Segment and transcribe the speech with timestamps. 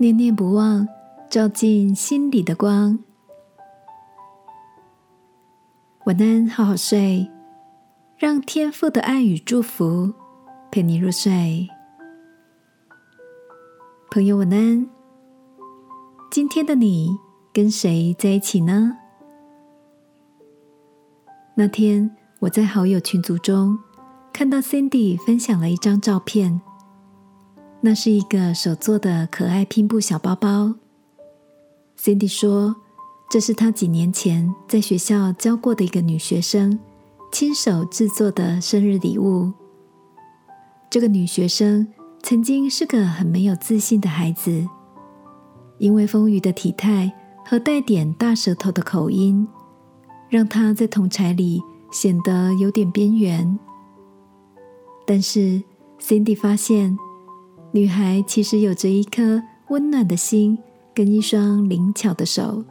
[0.00, 0.86] 念念不忘，
[1.28, 2.96] 照进心里的光。
[6.04, 7.28] 晚安，好好睡，
[8.16, 10.14] 让天父的爱与祝福
[10.70, 11.68] 陪你入睡。
[14.12, 14.88] 朋友，晚安。
[16.30, 17.18] 今天的你
[17.52, 18.96] 跟谁在一起呢？
[21.56, 23.76] 那天我在好友群组中
[24.32, 26.60] 看到 Cindy 分享了一张照片。
[27.80, 30.74] 那是一个手做的可爱拼布小包包。
[31.96, 32.74] Cindy 说
[33.30, 36.76] ：“这是她几年前在学校教过的一个女学生
[37.30, 39.52] 亲手制作的生日礼物。”
[40.90, 41.86] 这个女学生
[42.20, 44.66] 曾经是个很没有自信的孩子，
[45.78, 47.12] 因为丰腴的体态
[47.44, 49.46] 和带点大舌头的口音，
[50.28, 53.56] 让她在同才里显得有点边缘。
[55.06, 55.62] 但是
[56.00, 56.98] Cindy 发现。
[57.70, 60.58] 女孩其实有着一颗温暖的心，
[60.94, 62.64] 跟一双灵巧的手。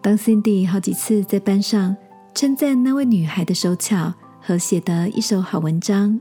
[0.00, 1.94] 当 Cindy 好几次在班上
[2.34, 6.18] 称赞那位女孩的手巧和写的一手好文章，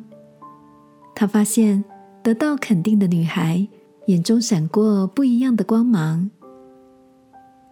[1.16, 1.84] 她发现
[2.22, 3.68] 得到肯定的女孩
[4.08, 6.30] 眼中闪过不一样的光芒。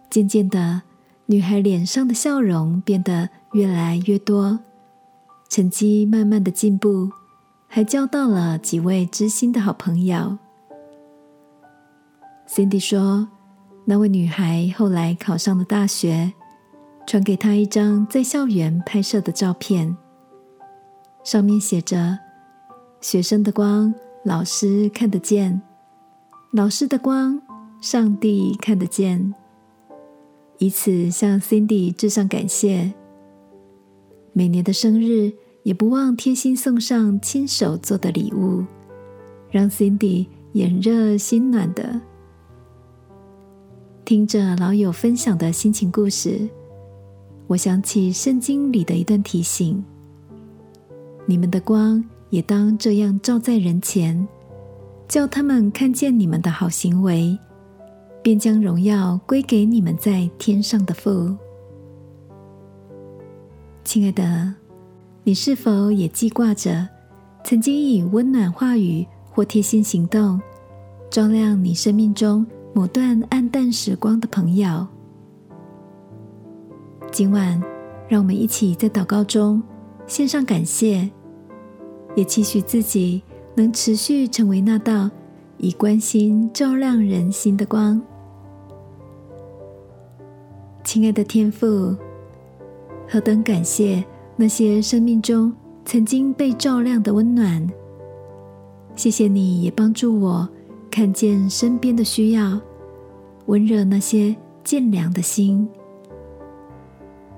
[0.08, 0.82] 渐渐的，
[1.26, 4.58] 女孩脸上的笑容变得越来越多，
[5.48, 7.10] 成绩慢慢的进步。
[7.72, 10.36] 还交到了几位知心的好朋友。
[12.48, 13.28] Cindy 说，
[13.84, 16.32] 那位女孩后来考上了大学，
[17.06, 19.96] 传给她一张在校园拍摄的照片，
[21.22, 22.18] 上面写着
[23.00, 25.60] ：“学生的光，老师看得见；
[26.50, 27.40] 老师的光，
[27.80, 29.32] 上帝看得见。”
[30.58, 32.92] 以此向 Cindy 致上感谢。
[34.32, 35.32] 每年的生日。
[35.62, 38.64] 也不忘贴心送上亲手做的礼物，
[39.50, 42.00] 让 Cindy 眼热心暖的。
[44.04, 46.48] 听着老友分享的心情故事，
[47.46, 49.84] 我想起圣经里的一段提醒：
[51.26, 54.26] 你们的光也当这样照在人前，
[55.06, 57.38] 叫他们看见你们的好行为，
[58.22, 61.36] 便将荣耀归给你们在天上的父。
[63.84, 64.59] 亲爱的。
[65.22, 66.88] 你是否也记挂着
[67.44, 70.40] 曾经以温暖话语或贴心行动
[71.10, 74.86] 照亮你生命中某段暗淡时光的朋友？
[77.12, 77.62] 今晚，
[78.08, 79.62] 让我们一起在祷告中
[80.06, 81.10] 献上感谢，
[82.16, 83.22] 也期许自己
[83.54, 85.10] 能持续成为那道
[85.58, 88.00] 以关心照亮人心的光。
[90.84, 91.94] 亲爱的天父，
[93.08, 94.02] 何等感谢！
[94.40, 95.52] 那些生命中
[95.84, 97.70] 曾经被照亮的温暖，
[98.96, 100.48] 谢谢你也帮助我
[100.90, 102.58] 看见身边的需要，
[103.44, 104.34] 温热那些
[104.64, 105.68] 渐凉的心。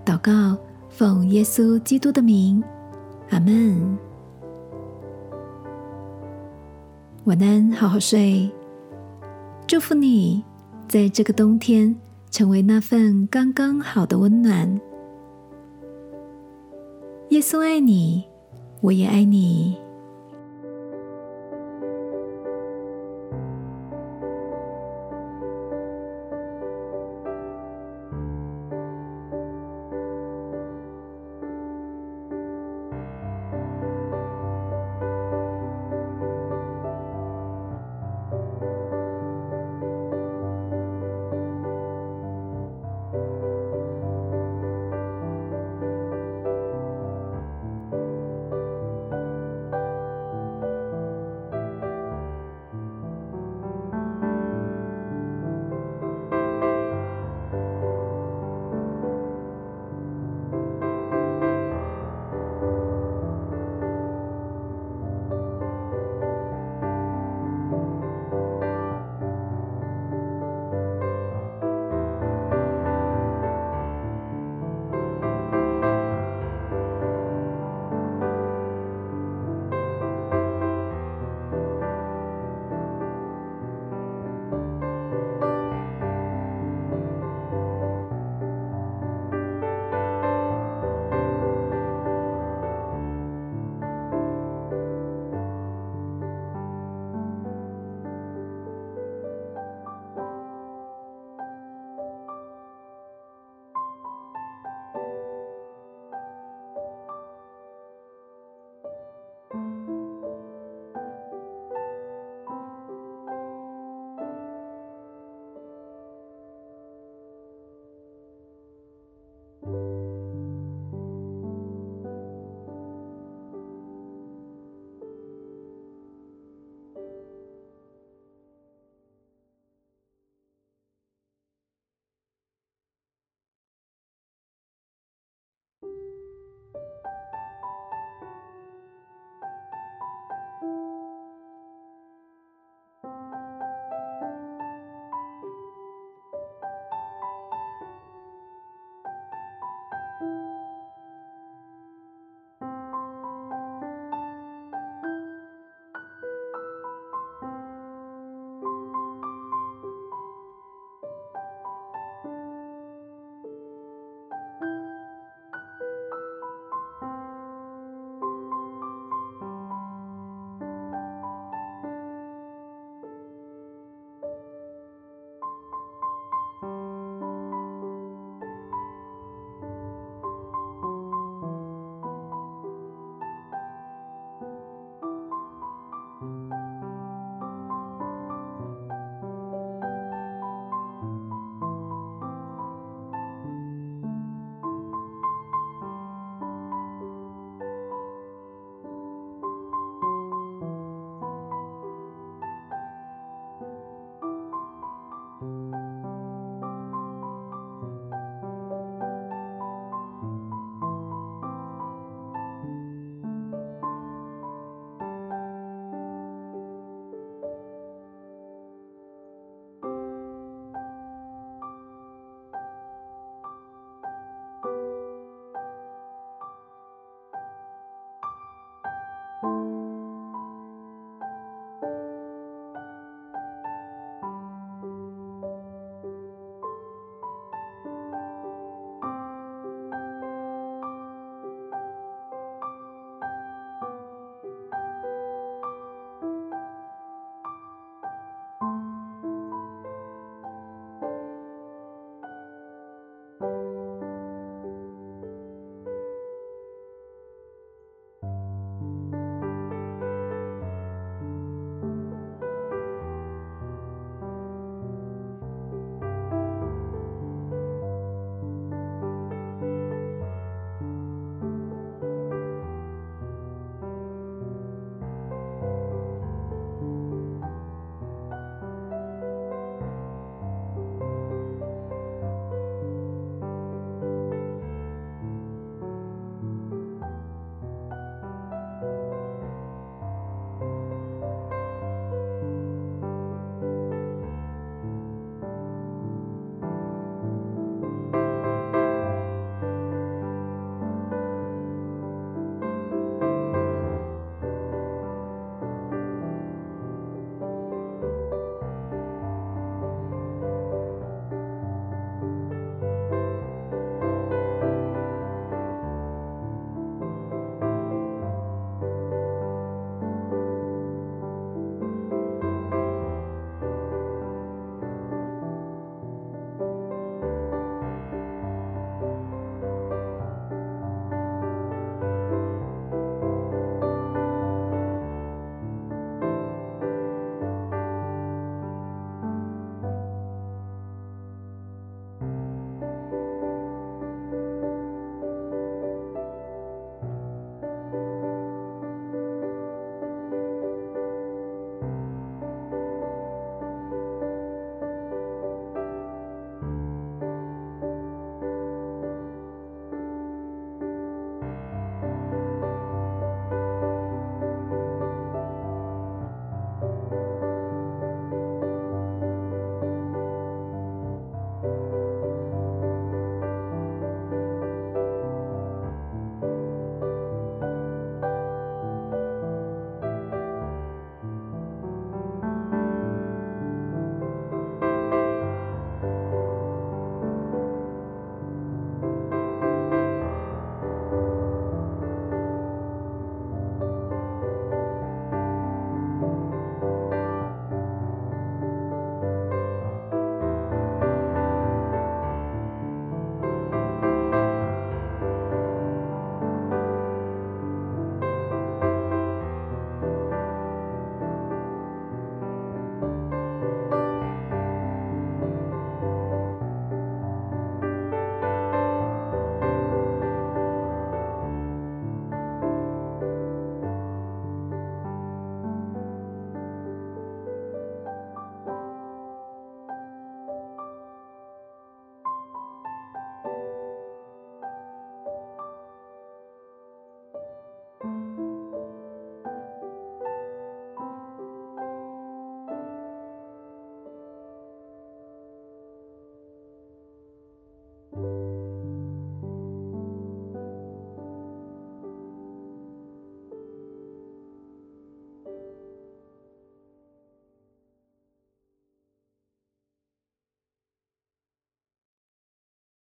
[0.04, 0.56] 祷告，
[0.90, 2.62] 奉耶稣基督的名，
[3.30, 3.98] 阿门。
[7.24, 8.48] 晚安，好好睡。
[9.66, 10.44] 祝福你，
[10.86, 11.96] 在这个冬天
[12.30, 14.80] 成为那份刚刚好的温暖。
[17.32, 18.25] 耶稣爱你，
[18.82, 19.75] 我也爱你。